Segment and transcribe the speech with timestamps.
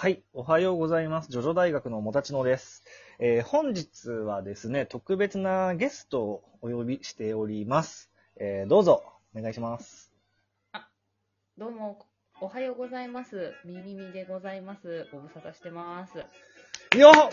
[0.00, 1.30] はい、おはようございます。
[1.30, 2.84] ジョジョ大学のもたちのです。
[3.18, 8.10] えー本日はですね、特別なゲストをお呼びしております。
[8.36, 9.04] えーどうぞ、
[9.36, 10.10] お願いします。
[11.58, 12.06] どうも、
[12.40, 13.52] おはようございます。
[13.66, 15.06] みみみでございます。
[15.12, 16.16] ご無沙汰してます。
[16.96, 17.28] よっ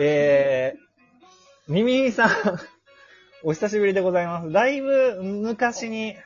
[0.00, 2.30] えー、ミミミさん、
[3.44, 4.50] お久しぶりでございます。
[4.50, 6.16] だいぶ昔に、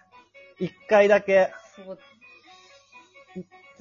[0.59, 1.99] 一回だけ、そう。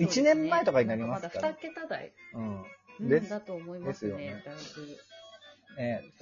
[0.03, 2.65] 一年前とかになりますかまだ2桁台、うん。
[2.99, 4.11] うん、ですだと思いますね。
[4.11, 6.15] ですよねだい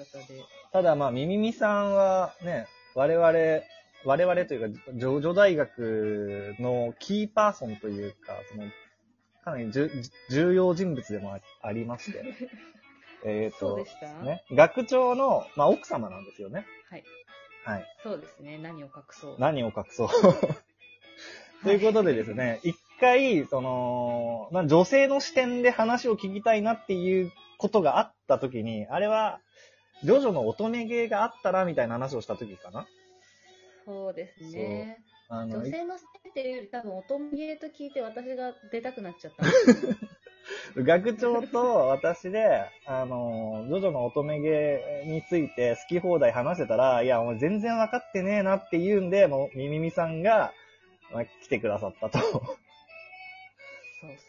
[0.72, 3.64] ただまあ、ミミミさんはね、我々、
[4.06, 8.70] 我々というか、ジョジョ大学のキーパーソンというか、その、
[9.44, 9.92] かなりじゅ
[10.30, 12.24] 重要人物でもあありまして、
[13.26, 16.66] えっとそうで、した、ね、学長の、まあ、奥様なんですよね。
[16.90, 17.04] はい。
[17.66, 17.86] はい。
[18.04, 18.58] そうですね。
[18.58, 19.36] 何を隠そう。
[19.40, 20.10] 何を隠そう。
[21.64, 29.40] ということでですね、一回、その、まあ、女性の視点で話を聞きたいなっていうことがあった時に、あれは、
[30.04, 32.88] ジョジョの乙女芸があったらみたいな話をした時かな？
[33.86, 35.00] そうですね。
[35.28, 39.46] あの女性の視点っていうより多分乙女芸と聞いて私が出たくなっちゃった。
[40.82, 50.54] 学長と私で、あの、ジョジョの乙女芸について好き放題話してたら、いや、お前全然分かってねえなって言うんで、もう、ミミミさんが、
[51.12, 52.58] まあ、来てくださったと。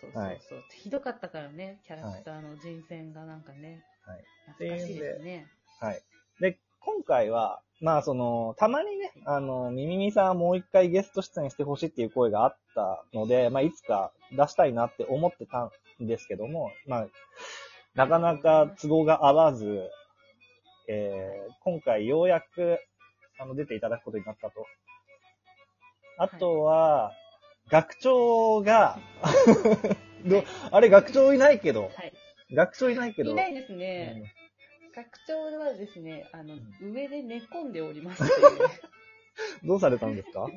[0.00, 3.84] そうそうそうそう、ひどかったからね、キャラクターの人選がなんかね。
[4.04, 4.24] はい
[4.58, 5.46] 懐かしいですね。
[5.80, 6.02] はい。
[6.40, 15.70] で、今回は、まあその、たまにね、あの、ミミミさんもう一回ゲスト出演してほしいっていう声があったので、まあいつか出したいなって思ってた
[16.02, 17.06] んですけども、まあ、
[17.94, 19.90] なかなか都合が合わず、
[20.88, 22.78] えー、今回ようやく、
[23.38, 24.66] あの、出ていただくことになったと。
[26.18, 27.12] あとは、
[27.70, 28.98] 学長が、
[30.26, 32.12] ど あれ学長いないけど、はい。
[32.52, 34.22] 学長いないけど、いないですうね。
[34.24, 34.92] ん。
[34.94, 38.28] 学長はですね、あの、上で寝込んでおりまして、い
[39.66, 40.48] どうされたんですか？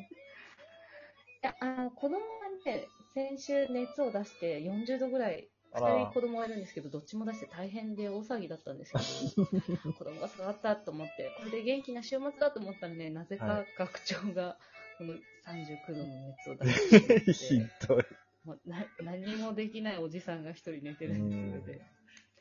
[1.43, 2.21] や、あの、子供が
[2.65, 5.93] ね、先週熱を出して40度ぐらい、あら。
[5.95, 9.03] 二人子供がいるんですけど、どっちも出して大変で大騒ぎだったんですけど、
[9.93, 14.57] 子供が下がったと思って、これで元気な週末だと思ったらね、なぜはか学長が、
[14.97, 18.05] この39度の熱を出してし ひどい。
[18.45, 21.91] もうな何もできないおじさんが一人寝てるんですよね。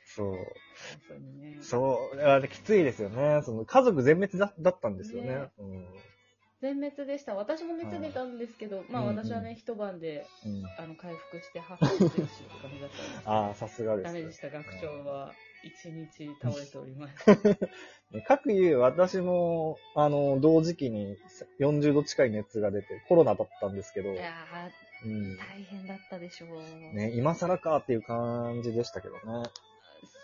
[0.04, 0.36] そう。
[1.08, 1.58] そうにね。
[1.62, 2.20] そう。
[2.20, 3.42] あれきついですよね。
[3.44, 5.28] その家族全滅だだったんですよね。
[5.28, 5.86] ねうん
[6.62, 7.34] 全滅でした。
[7.34, 12.24] 私も熱出たんですけど、まあうんうん私はね、一晩でうん、あの回復して母の接種って
[12.62, 14.06] 感じだったんですけど、 ああ、さすがです。
[14.06, 15.34] ダメでした、学長は。
[15.62, 17.30] 一日倒れております。
[18.12, 21.16] ねかくいう、私も、あの、同時期に
[21.60, 24.32] 40度近い熱が出て、コロナだったんですけど、いや
[25.04, 26.46] うんー、大変だったでしょ
[26.92, 26.96] う。
[26.96, 29.20] ね、今更かっていう感じでしたけどね。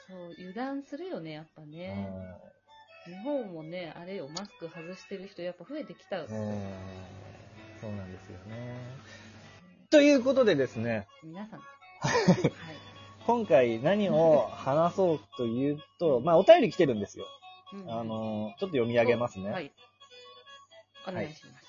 [0.08, 2.10] そう、油断するよね、やっぱね。
[3.06, 8.76] 日本もね、あれよ、マスク外してる人やっぱ増えてきたそうなんですよね。
[9.90, 11.60] ということでですね、皆さん。
[12.00, 12.77] はい。
[13.28, 17.26] 今回何を話そうというと、まあ、お便り来てるんですよ。
[17.74, 19.50] うんあの、ちょっと読み上げますね。
[19.50, 19.70] はい。
[21.06, 21.66] お願いします。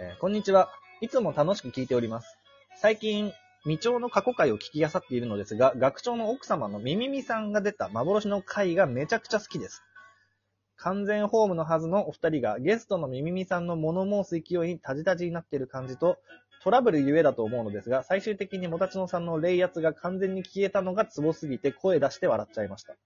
[0.00, 0.70] えーこんにちは。
[1.02, 2.38] いつも楽しく聞いております。
[2.76, 3.34] 最近、
[3.64, 9.82] 未調の過去回を聞き漁っているのですが、学長の奥様のミミミさんが出た幻の回がめちゃくちゃ好きです。
[10.76, 16.16] 完全ホームのはずのお二人がゲストのミミミさんの物申す勢いにタジタジになっている感じと、
[16.64, 22.96] トラブルゆえだと思うのですが、最終的にもたちのさんの冷圧が完全に消えたのがツボすぎて声出して笑っちゃいました。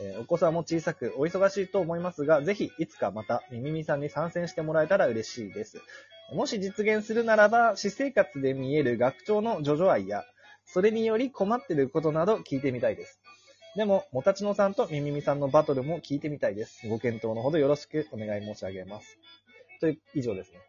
[0.00, 5.80] えーお子さんも小さくお忙しいと思いますが、ぜひいつかまたミミミさんに参戦してもらえたら嬉しいです。
[6.34, 10.24] もし実現するならば、私生活で見える学長のジョジョ愛や、
[10.66, 13.20] それにより困ってることなど聞いてみたいです。
[13.76, 16.88] でも、もたちのさんとみみみさんのバトルも聞いてみたいです。
[16.88, 19.18] ご検討のほどよろしくお願い申し上げます。
[19.80, 20.67] という、以上ですね。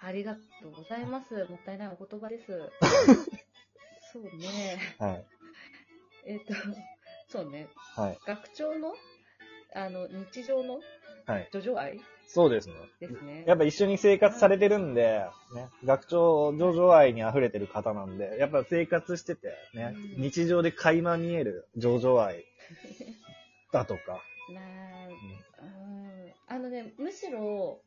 [0.00, 1.34] ありがとうございます。
[1.50, 2.70] もったいないお言葉です。
[4.12, 4.78] そうね。
[4.98, 5.24] はい。
[6.24, 6.54] えっ、と、
[7.28, 7.68] そうね。
[7.96, 8.18] はい。
[8.26, 8.94] 学長の、
[9.74, 10.80] あの、日常の
[11.26, 11.48] はい。
[11.52, 12.74] ジョジョ愛そうですね。
[13.00, 13.44] ですね。
[13.46, 22.44] やっぱ一緒に生活されてるんで、ね、学長、ジョジョ愛に溢れてる方なんで、やっぱ生活してて、ね、うん日常で垣間見えるジョジョ愛
[23.72, 24.22] だとか、
[24.52, 27.82] なあ、うん、あのね、むしろ、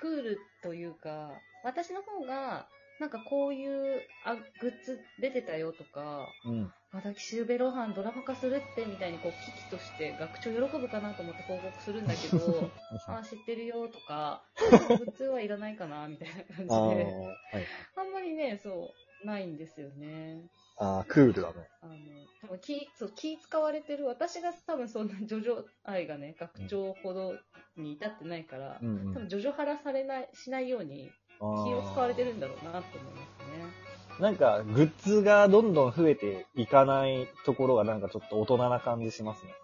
[0.00, 2.66] クールというか、私の方が、
[2.98, 6.72] なんかこういうあグッズ出てたよとか、うん。
[6.90, 12.70] 私、シューベロハンドラマ化するってみたいにこう危機として学長喜ぶかなと思って報告するんだけど、
[13.06, 16.72] あ、知ってるよとか、 グッズはいらないかなみたいな感じで。
[16.72, 17.66] はい。
[17.96, 20.50] あんまりね、そう、ないんですよね。
[20.76, 21.68] ああ、クールだね。
[21.80, 21.94] あの、
[22.42, 27.34] 多分気、そう、気使われてる、私が多分そんなジョジョ愛がね、学長ほど
[27.76, 34.20] に至ってないから、うんうん多分ジョジョハラされない、しないように気を使われてるんだろうなって思いますね。
[34.20, 39.54] なんか、グッズがどんどん増えていかないところがなんかちょっと大人な感じしますね。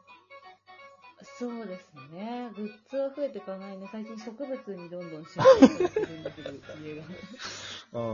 [1.38, 2.50] そうですね。
[2.56, 3.88] グッズは増えていかないね。
[3.90, 6.50] 最近植物にどんどん進化してるんだけど、
[6.80, 7.02] 家が。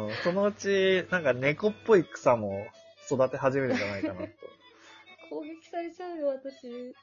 [0.07, 0.17] うん。
[0.25, 2.67] そのうち、なんか猫っぽい草も
[3.11, 4.29] 育て始めるんじゃないかなと。
[5.29, 6.97] 攻撃されちゃうよ、私。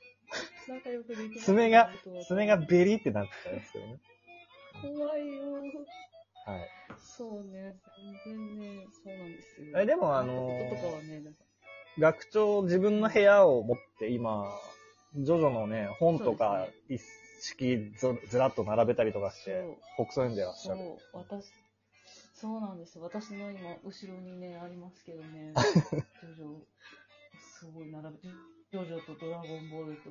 [0.67, 1.29] 仲良くできない。
[1.39, 1.91] 爪が、
[2.27, 3.99] 爪がベリってなってたんですけどね。
[4.81, 5.53] 怖いよ。
[6.45, 6.69] はい。
[6.99, 7.75] そうね、
[8.25, 9.79] 全然ね、そうなんですよ。
[9.79, 11.33] えでもあのー
[11.99, 14.45] 学長、自分の部屋を持って今、
[15.17, 17.01] ジョジョのね、本とか一
[17.39, 20.81] 式ずずらっと並べたりとかして、北総園でらっしそゃる。
[20.81, 21.45] う、私、
[22.33, 22.99] そうなんです。
[22.99, 26.59] 私の今、後ろにね、ありますけどね、 ジョジョ、
[27.39, 28.27] すごい並べて、
[28.71, 30.09] ジョジョとドラゴンボールと、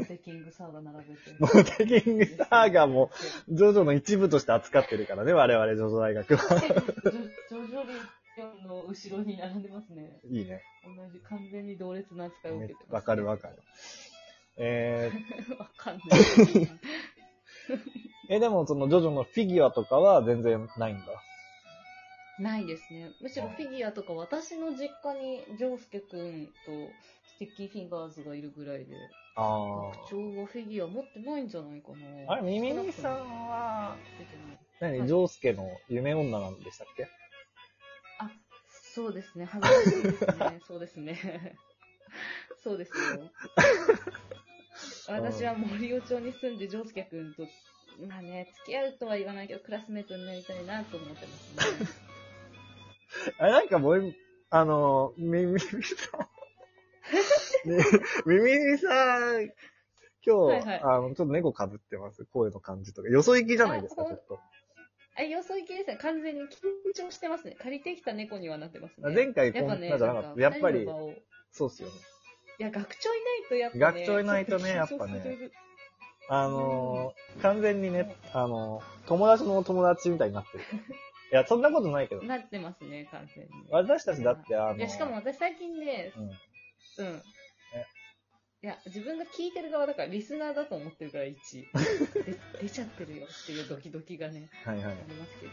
[0.00, 1.36] モ テキングサーガ並べて。
[1.38, 3.10] モテキングサーガも、
[3.50, 6.60] ジョジョの一部として扱ってるからね、 我々ジョジョ大学は。
[6.60, 10.20] ジョジョリの後ろに並んでますね。
[10.30, 10.62] いいね。
[10.84, 13.56] 同じ、完全に同列な扱いを受けてます、わかるわかる。
[14.62, 15.10] え
[15.58, 16.20] わかんない。
[16.20, 16.68] ー、
[18.28, 21.02] え、でもそのジョジョのフィギュアとかは全然ないんだ。
[22.38, 23.10] ないですね。
[23.20, 26.92] むしろフィギュアとか私の実家にジョウスケくんと
[27.36, 28.84] スティッキーフィンガーズがいるぐらいで、
[29.36, 29.42] あ
[30.06, 31.96] 学長はフィギュア持ってないんじゃないかな。
[32.28, 32.32] あ。
[32.34, 37.06] あれ、ミミミさんは、出てない何、はいジョースケの夢女なんでしたっけ？
[38.18, 38.30] あ、
[38.94, 39.44] そうですね。
[39.44, 40.60] 恥ずかしいですね。
[40.66, 41.56] そうですね。
[42.62, 43.30] そうですよ。
[45.10, 47.42] 私は杜王町に住んで、ジョウスケくんと、
[48.08, 51.26] まあね、付き合うとは言わないけど、クラスメートになりたいなと思って
[51.56, 51.86] ますね。
[53.38, 54.14] あれ、なんかもう、
[54.50, 55.80] あの、ミミミさん。
[57.68, 57.84] ね
[58.24, 59.52] ミミミさん、今
[60.24, 62.24] 日、はいはいあの、ちょっと猫被ってます。
[62.26, 63.08] 声の感じとか。
[63.08, 64.38] よそ行きじゃないですか、ちょっと。
[65.16, 65.96] あ、よそ行きですね。
[65.96, 66.48] 完全に緊
[66.94, 67.56] 張してますね。
[67.58, 69.14] 借りてきた猫にはなってますね。
[69.14, 70.40] 前回こんなじゃなかった。
[70.40, 70.86] やっぱり
[71.50, 71.94] そうっすよね。
[72.60, 73.80] いや、学長いないとやっぱね。
[73.80, 75.50] 学長いないとねやっぱね
[76.28, 80.64] あのー、完全にね、あのー、友達の友達みたいになってる。
[81.32, 82.22] いや、そんなことないけど。
[82.22, 83.50] なってますね、完全に。
[83.70, 86.20] 私たちだって、あのいや、しかも私最近ね、う
[87.02, 87.06] ん。
[87.06, 87.22] うん。
[88.62, 91.66] いや、自分が聞いてる側だから、リスナーだと思ってるから、 1位。
[92.24, 94.94] で出ちゃってるよっていうドキドキがね、はいはいあ。
[95.08, 95.52] りますけど。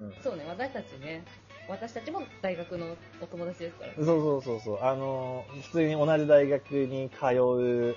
[0.00, 1.24] うんそうね、私たちね、
[1.70, 4.78] 私たちも大学のお友達ですから、そうそうそうそう。
[4.82, 7.96] あのー、普通に同じ大学に通う、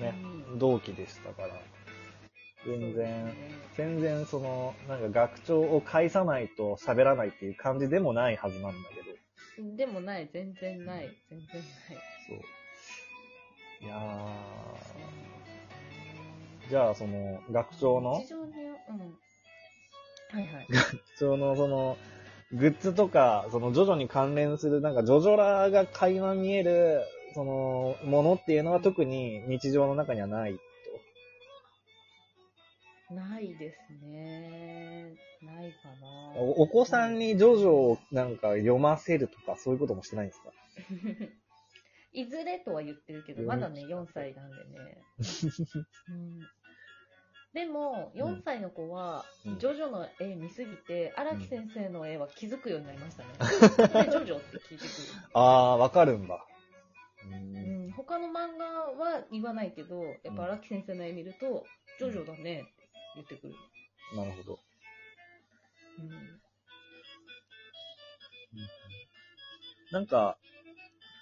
[0.00, 0.14] ね、
[0.52, 1.48] うん同期でしたから。
[2.66, 3.34] 全そうです然、ね
[3.76, 9.10] 全然その、なんか学長を介さないと喋らないっていう感じでもないはずなんだけど。
[9.76, 11.98] でもない、全然ない、全然ない。
[12.28, 12.38] そう。
[13.84, 14.00] いやー、
[16.70, 18.20] じゃあその、学長の？
[18.20, 18.56] 日、常に、う
[18.92, 19.18] ん。
[20.30, 20.66] はいはい。
[20.70, 21.96] 学長のその、
[22.52, 27.02] グッズとか、その、ジョジョに関連する、なんか、ジョジョラが垣間見える、
[27.34, 30.58] その、ものっていうのは特に日常の中にはない
[33.10, 35.16] ないですね。
[35.42, 36.34] ないかな。
[36.34, 36.40] と。
[36.40, 40.50] おお子さんにジョジョをなんか読ませるとか、そういうこともしてないんですか？
[42.12, 45.02] いずれとは言ってるけど、うんまだね、4歳なんでね。
[46.08, 46.40] うん、
[47.52, 53.28] でも、4歳の子は、うんジョジョの絵見すぎて、荒木先生の絵は気づくようになりましたね。
[54.04, 54.88] で、ジョジョって聞いてく
[55.34, 56.44] あー、わかるんだ。
[57.26, 57.36] うる。
[57.40, 61.66] んうん、他の漫画は言わないけど、やっぱ荒木先生の絵見ると、
[61.98, 62.70] ジョジョだねって
[63.16, 63.54] 言ってくる。
[64.14, 64.58] なるほど。
[65.98, 66.40] うん
[69.92, 70.38] なんか、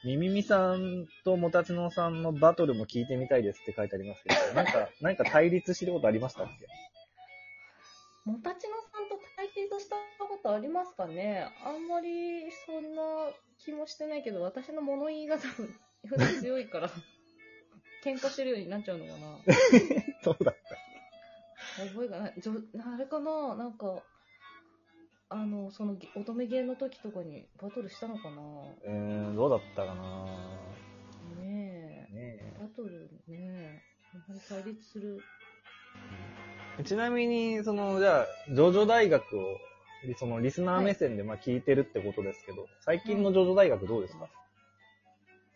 [0.05, 6.67] みみみさんともたちのさんのバトルも聞いてみたいですって書いてありますけど、なんか、 なんか対立してることありましたっけ？
[8.31, 11.49] もたちのさんと対決したことありますかね？
[11.65, 13.03] あんまりそんな
[13.59, 15.75] 気もしてないけど、私の物言いが多分、
[16.07, 16.89] 普段強いから、
[18.05, 19.39] 喧嘩してるようになっちゃうのかな？
[20.23, 20.55] そうだっ
[21.93, 22.35] 覚えがない。
[22.39, 22.53] じょ
[22.95, 23.55] あれかな？
[23.57, 24.03] なんか、
[25.31, 28.37] あの、その、乙女芸の時とかにバトルしたのかな？
[28.37, 28.41] た。
[28.85, 30.25] えー、どうだったかな？
[31.43, 32.15] ねえ。
[32.15, 33.83] ねバトルね
[34.15, 35.21] あんまり対立する。
[36.79, 39.59] えちなみに、その、じゃあ、ジョジョ大学を、
[40.17, 44.29] その、リスナー目線でまあ聞いてるってことですけど、最近のジョジョ大学どうですか、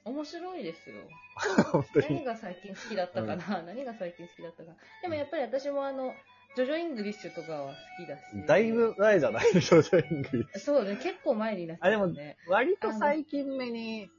[0.04, 0.96] 面白いですよ。
[1.72, 2.24] 本当何に。
[2.24, 4.76] が最近好きだったかな、何が最近好きだったかな？
[5.00, 6.12] でもやっぱり私もあの、
[6.54, 8.22] ジョジョイングリッシュとかは好きだし。
[8.46, 9.52] だいぶ前じゃない？
[9.54, 12.36] でしょ、ジョイングリッシュそうね、結構前になっちゃあでもうね。
[12.46, 14.10] 割と最近目に、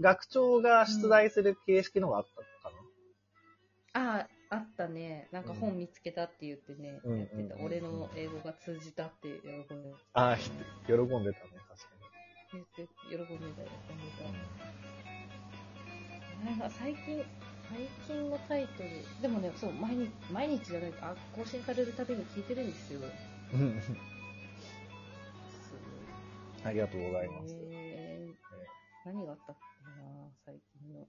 [0.00, 2.46] 学長が出題する形式のがあったか
[3.94, 5.28] ああ、あったね。
[5.32, 9.96] なんか本見つけたって言ってね、うんやってた俺の英語が通じたって喜んで、な。
[10.12, 10.50] ああ、ひ
[10.86, 11.34] 喜んでたね、確か
[12.52, 13.58] 言って、喜んでた、喜んでに。
[16.44, 16.50] た。
[16.50, 17.24] なんか最近、
[17.70, 18.88] 最近のタイトル、
[19.22, 23.00] でもね、そう、毎日、毎日じゃないか、あ、更新されるたびに聞いてるんですよ。
[26.64, 27.54] ありがとうございます。
[27.60, 28.34] えー
[29.06, 30.06] 何があったっけな、
[30.44, 31.06] 最近の。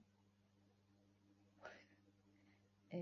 [2.92, 2.96] え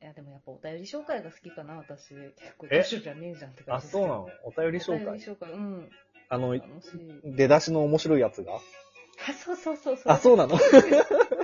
[0.00, 2.14] ー、いや、でもやっぱお便り紹介が好きかな、私。
[2.14, 4.28] 結構、え図書じゃねえじゃんって感あ、じですそうなの？
[4.44, 5.90] お便り紹お便介り紹介、うん。
[6.28, 6.60] あの。
[7.24, 8.56] 出だしの面白いやつが？
[8.56, 8.60] あ、
[9.32, 10.12] そうそうそうそう。
[10.12, 10.56] あ、そうなの？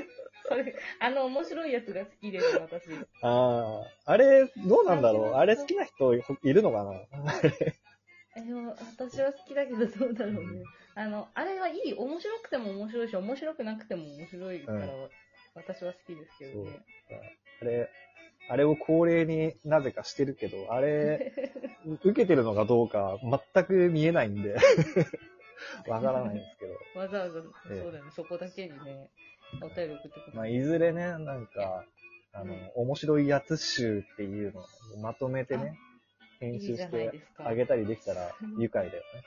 [0.54, 2.90] それ、あの面白いやつが好きです、私。
[3.22, 5.34] ああ、あれ、どうなんだろう？
[5.34, 6.92] あれ好きな人いるのかな？
[8.36, 10.64] えでも私は好きだけど、どうだろうね。
[10.94, 15.08] あの、あれがいい、面白くても面白いし、面白くなくても面白いから、うん。
[15.54, 16.84] 私は好きですけどね。
[17.60, 17.88] あれ、
[18.48, 21.32] あれを恒例になぜかしてるけど、あれ、
[22.02, 23.18] 受けてるのかどうか
[23.54, 24.54] 全く見えないんで、
[25.86, 27.00] わからないんですけど。
[27.00, 29.10] わざわざ、そうええだよね、そこだけにね、
[29.62, 30.32] お便り送ってくる。
[30.34, 31.84] まあ、いずれね、なんか、
[32.32, 34.64] あの、面白いやつ集っていうのを
[35.02, 35.78] まとめてね、
[36.40, 37.48] 編いいじゃ集しいですか。
[37.48, 39.22] あげたりできたら愉快だよね。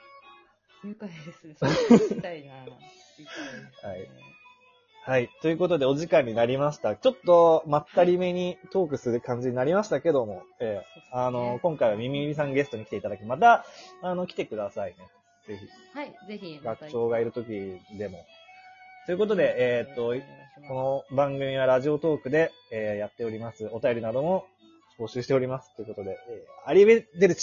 [0.84, 1.54] 愉快です。
[1.58, 2.64] そう聞きたいな。
[2.64, 2.80] 愉快で
[3.80, 3.88] す、ね。
[3.88, 4.08] はい
[5.08, 5.30] はい。
[5.40, 6.94] ということで、お時間になりました。
[6.94, 13.64] ちょっと、まったりめにトークする感じになりましたけども、ええそうですねあの、今回はミミミさんゲストに来ていただき、また、
[14.02, 14.96] あの、来てくださいね。
[15.46, 15.66] ぜひ。
[15.98, 18.18] はい、ぜひ、また学長がいる時でも。
[19.08, 20.14] ということで、えーっと、
[20.68, 23.66] この番組はラジオトークで、えーやっております。
[23.72, 24.44] お便りなども
[24.98, 25.74] 募集しております。
[25.76, 27.42] ということで、えーアリベデルチ。